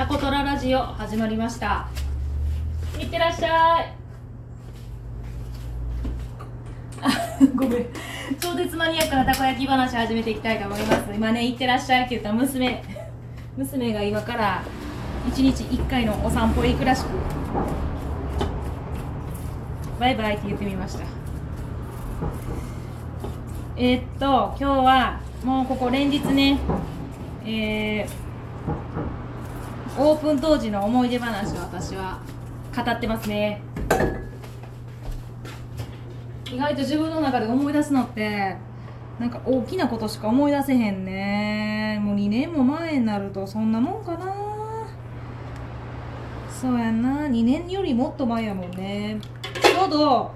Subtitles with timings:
[0.00, 1.86] タコトララジオ始まりました。
[2.98, 3.92] いってらっしゃい。
[7.02, 7.10] あ
[7.54, 7.86] ごめん。
[8.40, 11.12] 超絶マニアックなたこ焼き話始めていきたいと思います。
[11.14, 12.82] 今ねいってらっしゃいって言った娘。
[13.58, 14.62] 娘が今から
[15.28, 17.08] 1日1回のお散歩へ行くらしく。
[20.00, 21.04] バイバイって言ってみました。
[23.76, 26.58] えーっと今日はもうここ連日ね
[27.44, 28.30] えー
[29.98, 32.20] オープン当時の思い出話を私は
[32.74, 33.62] 語ってますね。
[36.52, 38.56] 意外と自分の中で思い出すのって
[39.18, 42.00] なんか大きなことしか思い出せへんね。
[42.02, 44.34] もう2年も前になるとそんなもんかな。
[46.48, 47.26] そうやな。
[47.26, 49.18] 2年よりもっと前やもんね。
[49.62, 50.30] ちょうど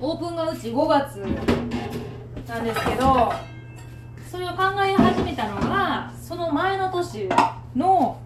[0.00, 1.16] オープンがうち5月
[2.48, 3.32] なんですけど
[4.30, 7.28] それを考え始めたのがその前の年
[7.76, 8.18] の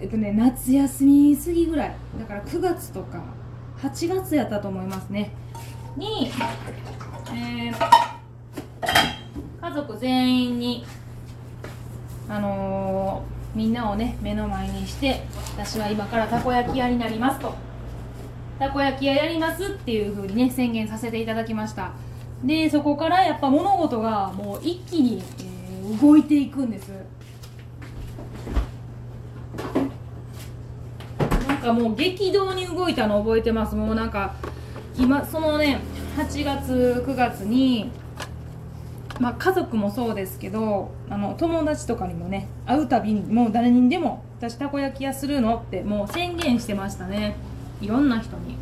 [0.00, 1.94] えっとね夏休み過ぎぐらい。
[2.18, 3.22] だから9月とか
[3.82, 5.32] 8月やったと思いますね。
[5.96, 6.30] に、
[7.32, 7.74] えー
[9.60, 10.84] 家族全員に
[12.28, 15.22] あのーみんなをね目の前にして
[15.56, 17.54] 私は今からたこ焼き屋になりますと。
[18.58, 21.92] たこ焼き屋やりますっていう風にね宣言させていただきました。
[22.44, 25.58] でそこからやっぱ物事がもう一気に、えー
[26.00, 26.92] 動いていくんです
[31.48, 33.74] なんかもう激動に動いたの覚えてます。
[33.74, 34.34] もうなんか
[34.96, 35.80] 今そのね
[36.16, 37.90] 8月9月に
[39.20, 47.36] まあ家族もそうですけどあの友達とかにもね会うたびにもう誰にでも私たこ焼き屋するのってもう宣言してましたね。
[47.80, 48.56] いろんな人に。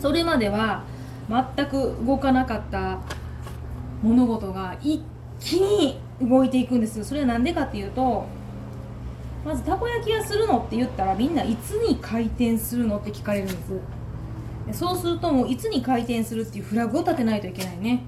[0.00, 0.82] それまでは
[1.28, 2.98] 全く動かなかった
[4.02, 5.00] 物事が一
[5.38, 8.26] 気に動いていくんですそれは何でかっていうと
[9.44, 13.52] まずたこ焼き屋するのって言ったらみんないつに開店するのって聞かれるんで
[14.72, 14.78] す。
[14.78, 18.04] そうするともういつに開店するっていうフラグを立てないといけないね。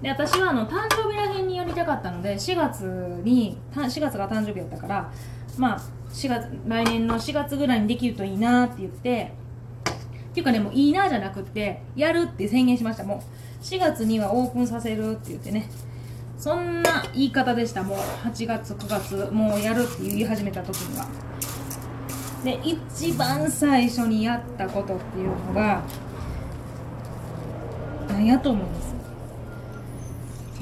[0.00, 5.12] で私はあの誕生日らへんにやりたかったので4月に4月が誕生日やったから
[5.58, 5.80] まあ
[6.10, 9.32] 4月来年の4月ぐらいにできるといいなって言って
[10.30, 13.04] っていうかねもういいなじゃなくってやるって宣言しました。
[13.04, 15.68] もう4月にはオープンさせるって言ってね。
[16.40, 17.82] そんな言い方でした。
[17.82, 21.06] もう8月9月もうやるって言い始めた時には。
[22.42, 25.82] で一番最初にやったことっていうのが
[28.08, 28.94] 何やと思うんです？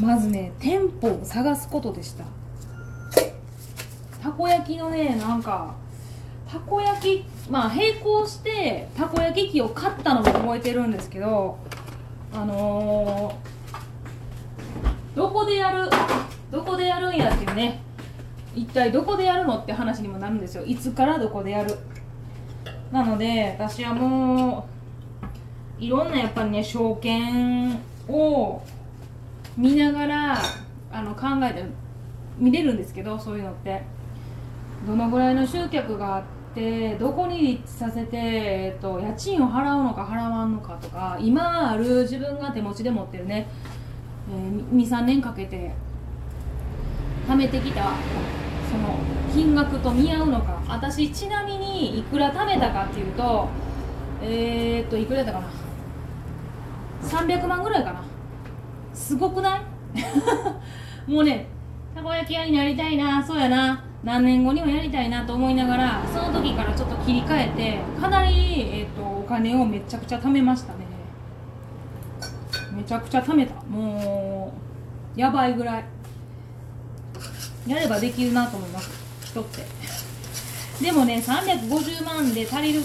[0.00, 2.24] まずね店舗を探すことでした。
[4.20, 5.76] たこ焼きのねなんか
[6.50, 11.56] たこ焼きまあ並行してたこ焼き器を買ったのも覚えてるんですけど
[12.34, 13.47] あのー、
[15.18, 15.90] どこでやる
[16.48, 17.80] どこでやるんやっていうね。
[18.54, 20.64] 一体どこでやるのって話にもなるんですよ。
[20.64, 21.76] いつからどこでやる。
[22.92, 24.68] なので私はも
[25.80, 27.76] ういろんなやっぱりね証券
[28.08, 28.62] を
[29.56, 30.38] 見ながら
[30.92, 31.64] あの考えて
[32.38, 33.82] 見れるんですけどそういうのって。
[34.86, 36.22] どのぐらいの集客があっ
[36.54, 43.48] てどこに立地させて、えっと、家賃を払うのか払わんのかとか今ある自分が手持ちで持ってるね、
[44.30, 45.72] えー、23年かけて
[47.28, 47.82] 貯めてきた
[48.70, 48.98] その
[49.32, 50.62] 金額と見合うのか。
[50.68, 53.48] 私ちなみにいくら貯めたかっていうと
[54.22, 55.48] えー、っといくらだったかな。
[57.02, 58.02] 300万ぐらいかな。
[58.92, 59.60] すごくない？
[61.10, 61.46] もうね
[61.94, 63.22] たこ焼き屋になりたいな。
[63.22, 63.82] そうやな。
[64.04, 70.72] 何年後にもやりたいなと思いながらその時からちょっと切り替えてかなり、えー、とお金をめちゃくちゃ貯めました。
[72.78, 73.54] めちゃくちゃ貯めた。
[73.64, 74.52] も
[75.16, 75.84] うやばいぐらい。
[77.66, 78.88] やればできるなと思います。
[79.26, 79.64] 人って。
[80.80, 82.80] でもね350万で足りる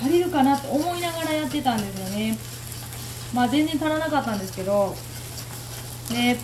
[0.00, 2.38] 足りるかなって思いながらやってたんですよね。
[3.34, 4.96] まあ全然足らなかったんですけど。
[6.08, 6.38] で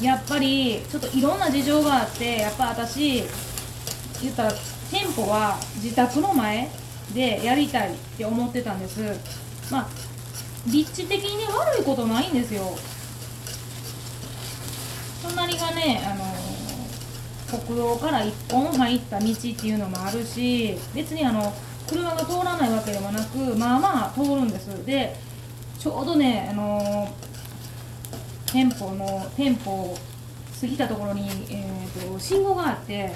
[0.00, 3.24] やっぱりちょっといろんな事情があってやっぱ私
[4.22, 4.52] 言ったら
[4.90, 6.70] 店舗は自宅の前
[7.12, 9.00] でやりたいって思ってたんです。
[9.72, 9.88] まあ
[10.66, 12.62] 立地的にね悪いことないんですよ。
[15.22, 21.52] 隣がねあの国道から一本入った道っていうのもあるし別にあの
[21.88, 24.84] 車が通らないわけでもなくまあまあ通るんです。
[24.86, 25.16] で
[25.78, 27.08] ちょうどねあの
[28.46, 29.98] 店舗の店舗を
[30.60, 33.12] 過ぎたところに、えーと、信号があって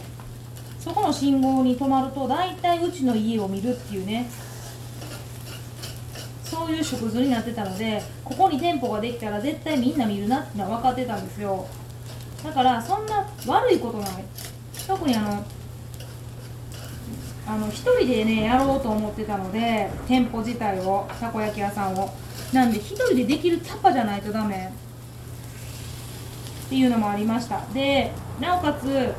[0.81, 4.29] そこの信号に止まると大体うちの家を見るっていうね
[6.51, 11.67] そういう縮図になってたのでここに店舗ができたら絶対みんな見るなってのは分かってたんですよ。
[12.45, 14.25] だからそんな悪いことない。
[14.87, 15.45] 特にあの
[17.49, 22.13] あの一人でねやろうと思ってたので店舗自体をたこ焼き屋さんを。
[22.53, 24.73] なんで一人でできるタパじゃないとダメ。
[26.67, 27.61] っていうのもありました。
[27.75, 29.13] でなおかつ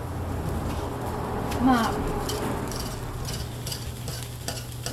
[1.62, 1.94] まあ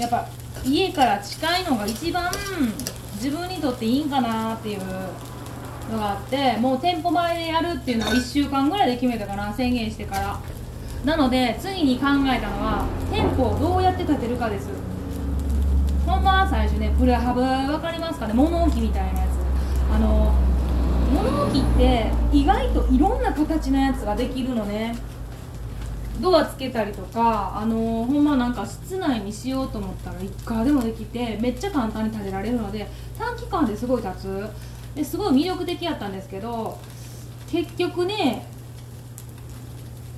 [0.01, 0.27] やっぱ
[0.64, 2.31] 家から近いのが一番
[3.14, 4.78] 自分にとっていいんかなっていう
[5.90, 10.40] のがあってもう店舗前でやるっていうのを1週間ぐらいで決めたかな宣言してから。
[11.05, 14.70] なので次に考えたのは店舗をどうやって建てるかです。
[16.06, 18.32] ほんまは最初ねプレハブ分かりますかね？
[18.32, 19.31] 物置みたいなやつ。
[19.94, 20.32] あの
[21.12, 24.96] 物置って意外といろんな形のやつができるのね。
[26.20, 32.87] ドアつけたりとかあのー、ほんまなんか室内にしようと思ったらいくらでもできてめっちゃ簡単に建てられるので
[33.19, 34.49] 短期間ですごい立つ。
[34.94, 36.78] ですごい魅力的やったんですけど
[37.50, 38.46] 結局ね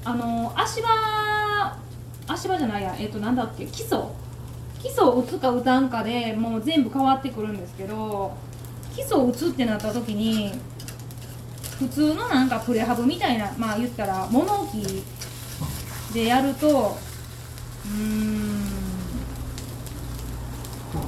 [0.04, 0.88] あのー、足場
[2.28, 3.98] 足場じゃないやえっ、ー、となんだっけ基礎。
[4.82, 8.36] 基礎を打つか打たんかでもう全部変わってくるんですけど
[8.94, 10.52] 基礎を打つってなった時に
[11.78, 15.02] 普通のなんかプレハブみたいなまあ言ったら物置
[16.16, 16.96] でやると
[17.84, 18.64] うん。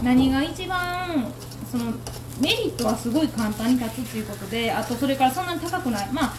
[0.04, 1.32] 何が一番
[1.70, 1.92] その
[2.40, 6.12] メリットはすごい簡単に立つっていうことであとそれからそんなに高くない。
[6.12, 6.34] まあ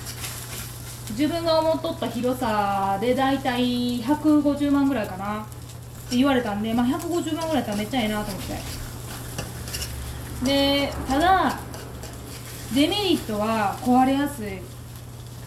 [1.10, 5.42] 自分が思っとった広さで大体150万ぐらいかな。
[5.42, 5.46] っ
[6.12, 8.60] て言われたんで、まあ、150万ぐらいやったらめっちゃええなと思って。
[10.46, 11.60] でただ
[12.74, 14.62] デメリットは壊れやすい。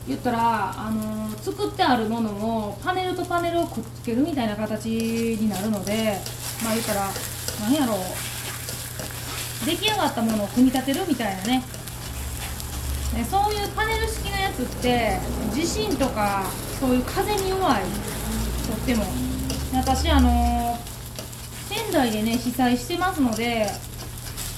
[0.08, 6.16] 言ったら、あの、作ってあるものをパネルとパネルをくっつけるみたいな形になるので
[6.62, 7.08] まあ言ったら
[7.60, 7.98] 何やろう
[9.66, 11.62] 出来上がったものを組み立てるみたいなね。
[13.14, 15.18] ねそういうパネル式のやつって
[15.52, 16.44] 地震とか
[16.80, 17.82] そういう風に弱い
[18.66, 19.04] とっても。
[19.74, 20.78] 私あの、
[21.66, 23.66] 仙台でね被災してますので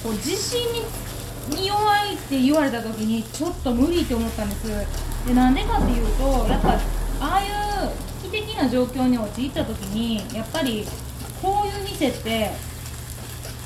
[0.03, 0.59] こう地震
[1.49, 5.14] に弱いって言われた時にちょっと無理って思ったんです。
[5.27, 6.79] でなんでかっていうとやっぱ
[7.19, 7.91] ああいう
[8.23, 10.85] 危機的な状況に陥った時にやっぱり
[11.41, 12.51] こういう店って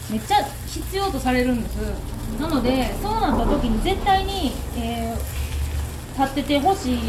[0.09, 1.77] めっちゃ必要とされるんです。
[2.39, 7.01] なのでそうなった時に絶対に、えー、立っててほしいっ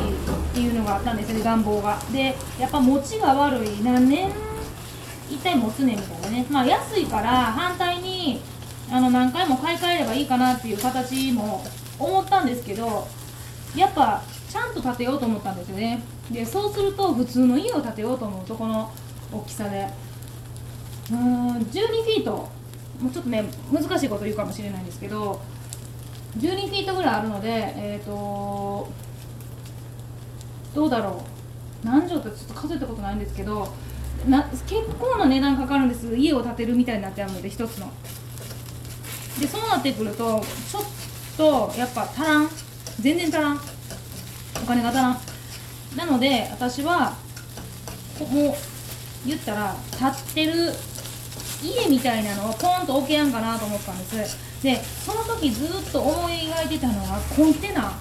[0.55, 1.99] ていうのがあったんですよね願望が。
[2.13, 3.83] でやっぱ持ちが悪い。
[3.83, 4.31] 何年
[5.31, 6.47] 一体持つねみたいなね。
[6.51, 8.41] まあ安いから反対に
[8.91, 11.65] あの何回も買い替えればいいかなっていう形も
[11.99, 13.07] 思ったんですけど
[13.77, 16.03] やっぱちゃんと建てようと思ったんですよね。
[16.31, 18.91] でそうすると普通の家を建てようと思うとこの
[19.33, 19.89] 大きさで。
[21.11, 22.49] うーん12フィート。
[23.01, 25.41] もうちょっとね難しいこと言うかもしれないんですけど
[26.39, 28.89] 12フィートぐらいあるのでえっ、ー、と
[30.75, 31.23] どうだろ
[31.85, 31.87] う。
[31.87, 33.73] 何畳ってちょっと数えたことないんですけど
[34.29, 34.67] な結
[34.99, 36.15] 構な値段かかるんです。
[36.15, 37.91] 家を建てるみたいになっちゃうので1つの。
[39.41, 40.83] でそうなってくるとちょっ
[41.37, 42.49] とやっぱ足らん。
[43.01, 43.61] 全然足らん。
[44.71, 45.21] 金が足らん。
[45.97, 47.17] なので私は
[48.21, 48.55] もう
[49.27, 50.73] 言ったら立ってる
[51.63, 54.63] 家みたいなのをポンと置けやんかなと思ったんです。
[54.63, 57.93] でその時ずっと思い描いてたのはコンテナ。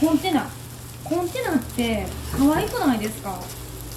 [0.00, 0.48] コンテナ。
[1.04, 2.06] コンテナって
[2.36, 3.38] 可愛くないですか？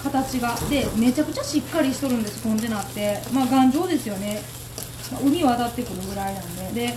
[0.04, 0.56] 形が。
[0.70, 3.20] でめちゃくちゃしっかりしとるんですコンテナって。
[3.34, 4.42] まあ頑丈ですよね、
[5.24, 6.88] 海渡ってくるぐらいなんで。
[6.88, 6.94] で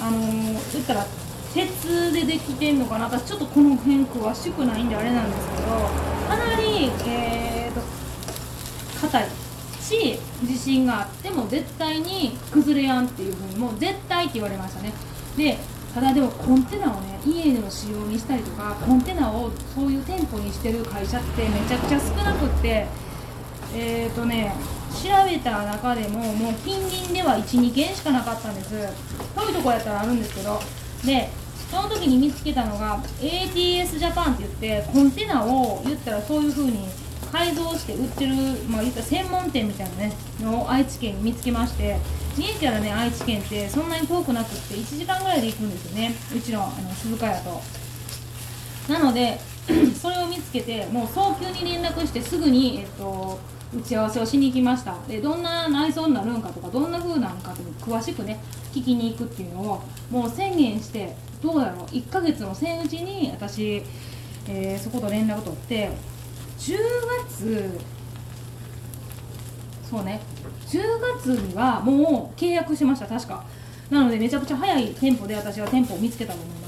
[0.00, 1.06] あのー、言ったら
[1.54, 3.06] 鉄でできてんのかな？
[3.06, 5.62] 私ちょっとこの辺詳しくないんであれなんですけど
[6.28, 7.80] かなりえーと
[9.00, 9.28] 硬い
[9.80, 14.92] し地震があっても絶対に崩れやんっていうふうにもう絶対って言われましたね。
[15.36, 15.58] で
[15.94, 22.86] ただでもコンテナをね家での使用にしたりとかコンテナをそういう店舗にしてる会社ってめちゃくちゃ少なくって
[23.74, 24.54] えっ、ー、とね
[24.92, 28.70] 調べた中でももう近隣では12軒しかなかったんです。
[29.34, 30.60] そういうとこやったらあるんですけど
[31.04, 31.28] で
[31.70, 36.88] その時に見つけたのが ATS ジャパンって言ってコンテナを言ったらそういう風に
[37.30, 38.34] 改造して売ってる、
[38.68, 41.98] まあ、言ったら専門店みたいなねのを愛知県に見つけまして
[42.36, 47.60] 三重からね愛知県ってそんなに遠くなくって1時間ぐらいで行くんですよねうちのあの鈴鹿屋と。
[48.88, 49.38] なので
[50.00, 53.38] それを見つけてもう早急に連絡してすぐに、えっと、
[53.74, 54.96] 打ち合わせをしに行きました。
[55.06, 58.40] でどんな内装になるんかとかどんな風なんかと詳しくね
[58.72, 63.82] 聞きに行くっていうのをもう宣言してどうだろう1ヶ月のせんうちに私、
[64.48, 65.90] えー、そこと連絡取って
[66.58, 66.76] 10
[67.28, 67.80] 月
[69.88, 70.20] そうね
[70.66, 70.80] 10
[71.16, 73.44] 月にはもう契約しました確か。
[73.90, 76.67] なのでめちゃくちゃ早い店舗で私は店舗を見つけたと思いま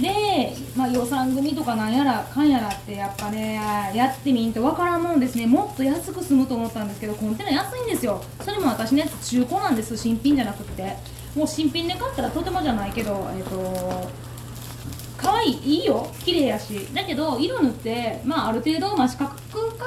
[0.00, 3.54] で、まあ、予算組とかなんやらかんやらってやっぱね
[3.94, 5.46] やってみんと分からんもんですね。
[5.46, 8.22] もっと安く済むと思ったんですけどコンテナ安いんですよ。
[8.40, 9.96] それも私の中古なんです。
[9.96, 10.96] 新品じゃなくって。
[11.36, 14.10] もう新品で買ったらとてもじゃないけどえっ、と
[15.16, 16.08] 可愛いいいよ。
[16.24, 16.88] 綺麗やし。
[16.92, 19.36] だけど色塗ってまあある程度まあ四角か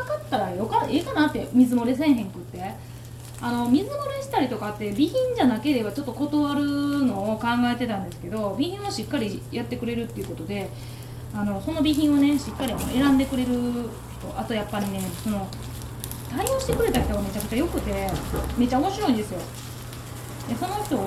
[0.06, 1.50] かったらよかええかなって。
[1.54, 2.76] 水漏れせえへんくって。
[3.40, 10.70] あの水漏れしたりとかって備品じゃなければちょっと断るのを考えてたんですけど備品をしっかりやってくれるっていうことで
[11.36, 15.48] あのその備品をねしっかり選んでくれる人あとやっぱりねその
[16.32, 18.10] 対応してくれた人がめちゃくちゃ良くて
[18.58, 19.40] めっちゃ面白いんですよ。
[20.50, 20.98] でその人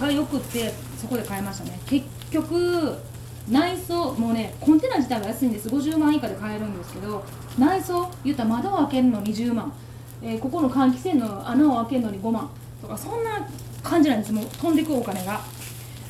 [0.00, 1.78] がよくってそこで買いましたね。
[1.86, 2.98] 結局
[3.48, 5.68] 内装もうねコンテナ自体は安いんです。
[5.68, 7.24] 50万以下で買えるんですけど
[7.58, 9.72] 内装言ったら窓を開けるのに10万。
[10.22, 12.50] えー、ここの換気扇の穴を開けるのに5万
[12.80, 13.48] とかそんな
[13.82, 14.32] 感じなんです。
[14.32, 15.40] もう飛んでくお金が。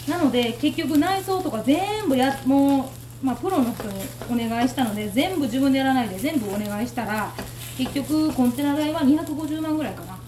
[0.09, 2.91] なので結局内装とか全部やも
[3.23, 7.33] う、まあ、プロの人にお願いしたので全部自分でやらないで全部お願いしたら
[7.77, 10.19] 結局コンテナ代は250万ぐらいかな。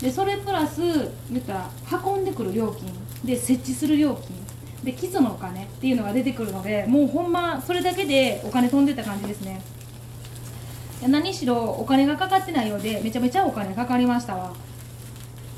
[0.00, 0.80] でそれプラス
[1.30, 1.70] 言ったら
[2.04, 2.88] 運んでくる料金
[3.24, 4.36] で設置する料金。
[4.84, 9.60] で基礎のお金っていうのが出てくるのでもうほんまそれだけでお金飛んでた感じですね。
[11.08, 14.52] 何しろお金がかかってないようでめちゃめちゃお金かかりましたわ。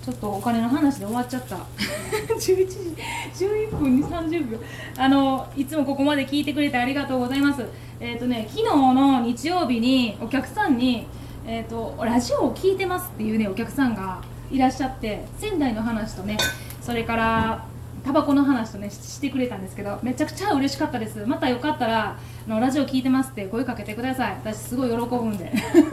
[0.05, 1.57] ちょっとお金の話で終わっちゃった。
[2.35, 4.59] 11時11分に30秒。
[4.99, 7.65] あのいつもここまで聞いてくれてありがとうございます。
[8.01, 11.07] えっ、ー、とね昨日の日曜日にお客さんに
[11.45, 16.37] えーと、とラジオを聞いてますっていうねお客さんがいらっしゃって仙台の話とね
[16.81, 17.67] それから
[18.05, 21.25] タバコの話とねしてくれたんですけどめちゃくちゃ嬉しかったです。
[21.27, 22.19] またよかったら
[22.49, 24.33] のラジオ聞いてますって声かけてください。
[24.33, 25.53] 私すごい喜ぶんで。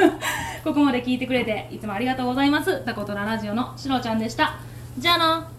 [0.64, 2.84] ここまで聞いてくれていつもありがとうございます。
[2.86, 4.56] タコトララジオのしろちゃんでした。
[4.98, 5.59] じゃあ